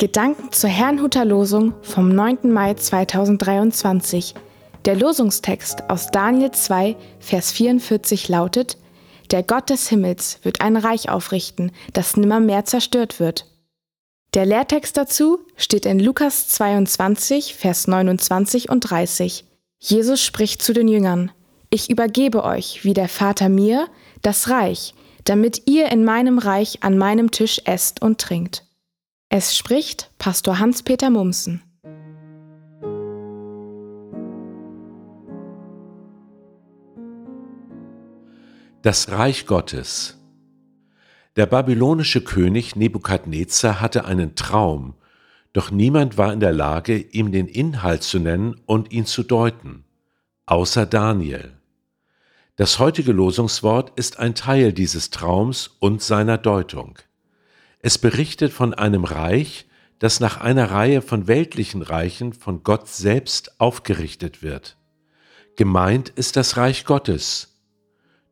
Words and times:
Gedanken 0.00 0.50
zur 0.50 0.70
Herrnhuter 0.70 1.26
Losung 1.26 1.74
vom 1.82 2.08
9. 2.08 2.50
Mai 2.50 2.72
2023. 2.72 4.34
Der 4.86 4.96
Losungstext 4.96 5.90
aus 5.90 6.06
Daniel 6.06 6.52
2, 6.52 6.96
Vers 7.18 7.52
44 7.52 8.30
lautet, 8.30 8.78
Der 9.30 9.42
Gott 9.42 9.68
des 9.68 9.90
Himmels 9.90 10.38
wird 10.42 10.62
ein 10.62 10.78
Reich 10.78 11.10
aufrichten, 11.10 11.70
das 11.92 12.16
nimmermehr 12.16 12.64
zerstört 12.64 13.20
wird. 13.20 13.44
Der 14.32 14.46
Lehrtext 14.46 14.96
dazu 14.96 15.40
steht 15.54 15.84
in 15.84 16.00
Lukas 16.00 16.48
22, 16.48 17.54
Vers 17.54 17.86
29 17.86 18.70
und 18.70 18.80
30. 18.80 19.44
Jesus 19.80 20.24
spricht 20.24 20.62
zu 20.62 20.72
den 20.72 20.88
Jüngern, 20.88 21.30
Ich 21.68 21.90
übergebe 21.90 22.44
euch, 22.44 22.86
wie 22.86 22.94
der 22.94 23.10
Vater 23.10 23.50
mir, 23.50 23.86
das 24.22 24.48
Reich, 24.48 24.94
damit 25.24 25.64
ihr 25.66 25.92
in 25.92 26.04
meinem 26.06 26.38
Reich 26.38 26.82
an 26.82 26.96
meinem 26.96 27.30
Tisch 27.30 27.60
esst 27.66 28.00
und 28.00 28.18
trinkt. 28.18 28.64
Es 29.32 29.56
spricht 29.56 30.10
Pastor 30.18 30.58
Hans-Peter 30.58 31.08
Mumsen. 31.08 31.62
Das 38.82 39.12
Reich 39.12 39.46
Gottes. 39.46 40.18
Der 41.36 41.46
babylonische 41.46 42.24
König 42.24 42.74
Nebukadnezar 42.74 43.80
hatte 43.80 44.04
einen 44.04 44.34
Traum, 44.34 44.94
doch 45.52 45.70
niemand 45.70 46.18
war 46.18 46.32
in 46.32 46.40
der 46.40 46.52
Lage, 46.52 46.96
ihm 46.96 47.30
den 47.30 47.46
Inhalt 47.46 48.02
zu 48.02 48.18
nennen 48.18 48.60
und 48.66 48.90
ihn 48.90 49.06
zu 49.06 49.22
deuten, 49.22 49.84
außer 50.46 50.86
Daniel. 50.86 51.56
Das 52.56 52.80
heutige 52.80 53.12
Losungswort 53.12 53.92
ist 53.94 54.18
ein 54.18 54.34
Teil 54.34 54.72
dieses 54.72 55.10
Traums 55.10 55.68
und 55.78 56.02
seiner 56.02 56.36
Deutung. 56.36 56.98
Es 57.82 57.98
berichtet 57.98 58.52
von 58.52 58.74
einem 58.74 59.04
Reich, 59.04 59.66
das 59.98 60.20
nach 60.20 60.38
einer 60.40 60.70
Reihe 60.70 61.02
von 61.02 61.28
weltlichen 61.28 61.82
Reichen 61.82 62.32
von 62.32 62.62
Gott 62.62 62.88
selbst 62.88 63.60
aufgerichtet 63.60 64.42
wird. 64.42 64.76
Gemeint 65.56 66.10
ist 66.10 66.36
das 66.36 66.56
Reich 66.56 66.84
Gottes. 66.84 67.58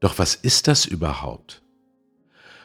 Doch 0.01 0.19
was 0.19 0.35
ist 0.35 0.69
das 0.69 0.87
überhaupt? 0.87 1.63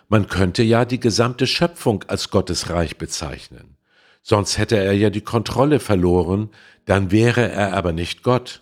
Man 0.09 0.28
könnte 0.28 0.64
ja 0.64 0.86
die 0.86 1.00
gesamte 1.00 1.48
Schöpfung 1.48 2.03
als 2.08 2.30
Gottes 2.30 2.70
Reich 2.70 2.97
bezeichnen. 2.97 3.78
Sonst 4.22 4.58
hätte 4.58 4.78
er 4.78 4.94
ja 4.94 5.09
die 5.09 5.22
Kontrolle 5.22 5.80
verloren, 5.80 6.50
dann 6.86 7.12
wäre 7.12 7.50
er 7.50 7.73
aber 7.73 7.94
nicht 7.94 8.23
Gott. 8.23 8.62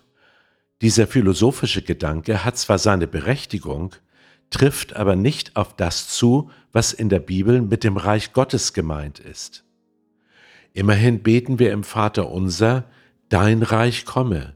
Dieser 0.80 1.06
philosophische 1.06 1.82
Gedanke 1.82 2.44
hat 2.44 2.56
zwar 2.56 2.78
seine 2.78 3.06
Berechtigung, 3.06 3.94
trifft 4.52 4.94
aber 4.94 5.16
nicht 5.16 5.56
auf 5.56 5.74
das 5.74 6.08
zu, 6.08 6.50
was 6.72 6.92
in 6.92 7.08
der 7.08 7.18
Bibel 7.18 7.60
mit 7.60 7.82
dem 7.82 7.96
Reich 7.96 8.32
Gottes 8.32 8.72
gemeint 8.72 9.18
ist. 9.18 9.64
Immerhin 10.72 11.22
beten 11.22 11.58
wir 11.58 11.72
im 11.72 11.82
Vater 11.84 12.30
unser, 12.30 12.84
Dein 13.28 13.62
Reich 13.62 14.04
komme. 14.04 14.54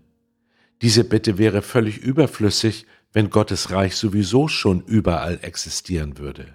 Diese 0.83 1.03
Bitte 1.05 1.39
wäre 1.39 1.63
völlig 1.63 1.97
überflüssig, 1.97 2.85
wenn 3.15 3.31
Gottes 3.31 3.71
Reich 3.71 3.97
sowieso 3.97 4.49
schon 4.49 4.83
überall 4.83 5.39
existieren 5.41 6.19
würde. 6.19 6.47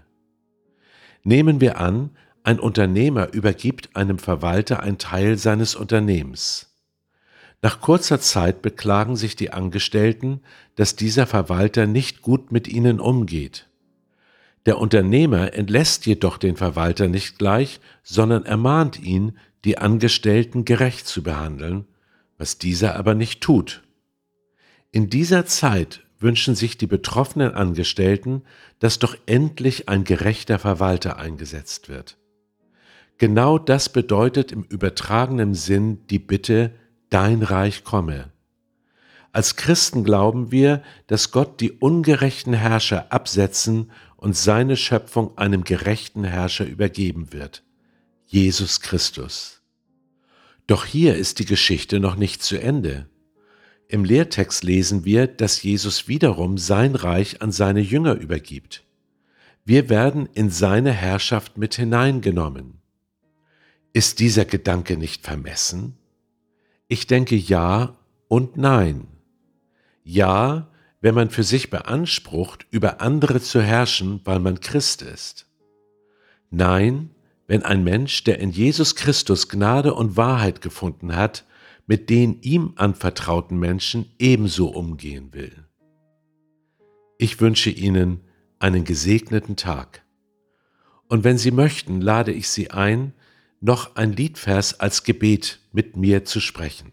Nehmen 1.24 1.62
wir 1.62 1.80
an, 1.80 2.12
ein 2.44 2.60
Unternehmer 2.60 3.34
übergibt 3.34 3.96
einem 3.96 4.20
Verwalter 4.20 4.82
ein 4.82 5.00
Teil 5.00 5.40
seines 5.40 5.74
Unternehmens. 5.74 6.71
Nach 7.62 7.80
kurzer 7.80 8.20
Zeit 8.20 8.62
beklagen 8.62 9.16
sich 9.16 9.36
die 9.36 9.52
Angestellten, 9.52 10.42
dass 10.76 10.96
dieser 10.96 11.28
Verwalter 11.28 11.86
nicht 11.86 12.22
gut 12.22 12.52
mit 12.52 12.68
ihnen 12.68 13.00
umgeht. 13.00 13.68
Der 14.66 14.80
Unternehmer 14.80 15.54
entlässt 15.54 16.06
jedoch 16.06 16.38
den 16.38 16.56
Verwalter 16.56 17.08
nicht 17.08 17.38
gleich, 17.38 17.80
sondern 18.04 18.46
ermahnt 18.46 19.00
ihn, 19.00 19.38
die 19.64 19.78
Angestellten 19.78 20.66
gerecht 20.66 21.08
zu 21.08 21.24
behandeln, 21.24 21.86
was 22.38 22.58
dieser 22.58 22.96
aber 22.96 23.14
nicht 23.14 23.42
tut. 23.42 23.84
In 24.92 25.10
dieser 25.10 25.46
Zeit 25.46 26.02
wünschen 26.20 26.56
sich 26.56 26.78
die 26.78 26.88
betroffenen 26.88 27.54
Angestellten, 27.54 28.44
dass 28.80 29.00
doch 29.00 29.16
endlich 29.26 29.90
ein 29.90 30.04
gerechter 30.04 30.60
Verwalter 30.60 31.18
eingesetzt 31.18 31.90
wird. 31.90 32.18
Genau 33.18 33.60
das 33.60 33.90
bedeutet 33.90 34.52
im 34.52 34.64
übertragenen 34.64 35.54
Sinn 35.54 36.00
die 36.10 36.20
Bitte, 36.20 36.74
dein 37.12 37.44
Reich 37.44 37.84
komme. 37.84 38.32
Als 39.32 39.56
Christen 39.56 40.04
glauben 40.04 40.52
wir, 40.52 40.82
dass 41.08 41.32
Gott 41.32 41.62
die 41.62 41.72
ungerechten 41.72 42.54
Herrscher 42.54 43.12
absetzen 43.12 43.92
und 44.18 44.36
seine 44.36 44.76
Schöpfung 44.76 45.38
einem 45.38 45.64
gerechten 45.64 46.24
Herrscher 46.24 46.66
übergeben 46.66 47.32
wird, 47.32 47.64
Jesus 48.26 48.82
Christus. 48.82 49.62
Doch 50.68 50.86
hier 50.86 51.16
ist 51.16 51.40
die 51.40 51.46
Geschichte 51.46 52.00
noch 52.00 52.16
nicht 52.16 52.44
zu 52.44 52.60
Ende. 52.60 53.10
Im 53.88 54.06
Lehrtext 54.06 54.64
lesen 54.64 55.06
wir, 55.06 55.28
dass 55.28 55.64
Jesus 55.64 56.08
wiederum 56.08 56.58
sein 56.58 56.96
Reich 56.96 57.42
an 57.42 57.52
seine 57.52 57.82
Jünger 57.82 58.14
übergibt. 58.14 58.86
Wir 59.66 59.90
werden 59.90 60.30
in 60.34 60.50
seine 60.50 60.92
Herrschaft 60.92 61.58
mit 61.58 61.76
hineingenommen. 61.76 62.82
Ist 63.94 64.20
dieser 64.20 64.46
Gedanke 64.46 64.98
nicht 64.98 65.24
vermessen? 65.24 65.98
Ich 66.92 67.08
denke 67.08 67.38
ja 67.38 67.96
und 68.28 68.58
nein. 68.58 69.08
Ja, 70.04 70.68
wenn 71.00 71.16
man 71.16 71.30
für 71.30 71.44
sich 71.44 71.70
beansprucht, 71.70 72.68
über 72.70 73.00
andere 73.00 73.40
zu 73.40 73.62
herrschen, 73.62 74.20
weil 74.26 74.40
man 74.40 74.60
Christ 74.60 75.02
ist. 75.02 75.46
Nein, 76.50 77.12
wenn 77.48 77.64
ein 77.64 77.86
Mensch, 77.86 78.26
der 78.26 78.40
in 78.40 78.52
Jesus 78.52 78.98
Christus 78.98 79.48
Gnade 79.48 79.94
und 79.94 80.18
Wahrheit 80.18 80.60
gefunden 80.60 81.16
hat, 81.16 81.46
mit 81.88 82.10
den 82.10 82.42
ihm 82.42 82.74
anvertrauten 82.76 83.58
Menschen 83.58 84.12
ebenso 84.20 84.68
umgehen 84.68 85.34
will. 85.34 85.64
Ich 87.18 87.40
wünsche 87.40 87.70
Ihnen 87.70 88.20
einen 88.60 88.84
gesegneten 88.84 89.56
Tag. 89.56 90.04
Und 91.08 91.24
wenn 91.24 91.38
Sie 91.38 91.52
möchten, 91.52 92.02
lade 92.02 92.34
ich 92.34 92.50
Sie 92.50 92.70
ein, 92.70 93.14
noch 93.62 93.96
ein 93.96 94.12
Liedvers 94.12 94.80
als 94.80 95.04
Gebet 95.04 95.60
mit 95.72 95.96
mir 95.96 96.26
zu 96.26 96.40
sprechen. 96.40 96.92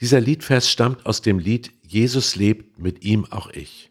Dieser 0.00 0.20
Liedvers 0.20 0.70
stammt 0.70 1.04
aus 1.04 1.20
dem 1.22 1.38
Lied 1.38 1.72
Jesus 1.82 2.36
lebt, 2.36 2.78
mit 2.78 3.04
ihm 3.04 3.24
auch 3.26 3.50
ich. 3.50 3.90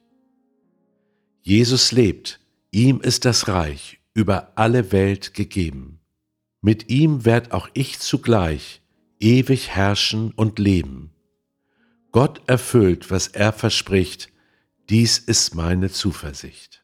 Jesus 1.42 1.92
lebt, 1.92 2.40
ihm 2.72 3.02
ist 3.02 3.26
das 3.26 3.48
Reich 3.48 4.00
über 4.14 4.54
alle 4.56 4.92
Welt 4.92 5.34
gegeben. 5.34 6.00
Mit 6.62 6.90
ihm 6.90 7.26
werd 7.26 7.52
auch 7.52 7.70
ich 7.74 8.00
zugleich 8.00 8.82
ewig 9.20 9.70
herrschen 9.70 10.32
und 10.32 10.60
leben. 10.60 11.12
Gott 12.12 12.42
erfüllt, 12.48 13.12
was 13.12 13.28
er 13.28 13.54
verspricht, 13.54 14.30
dies 14.90 15.18
ist 15.18 15.56
meine 15.56 15.90
Zuversicht. 15.90 16.84